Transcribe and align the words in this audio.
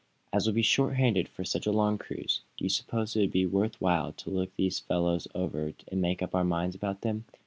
As 0.33 0.47
we'll 0.47 0.55
be 0.55 0.63
shorthanded 0.63 1.27
for 1.29 1.43
such 1.43 1.67
a 1.67 1.71
long 1.71 1.99
cruise, 1.99 2.41
do 2.57 2.65
you 2.65 2.69
suppose 2.69 3.15
it 3.15 3.19
would 3.19 3.31
be 3.31 3.45
worth 3.45 3.79
while 3.79 4.13
to 4.13 4.31
look 4.31 4.51
these 4.55 4.79
fellows 4.79 5.27
over 5.35 5.73
and 5.89 6.01
make 6.01 6.23
up 6.23 6.33
our 6.33 6.43
minds 6.43 6.75
about 6.75 7.01
them?" 7.01 7.25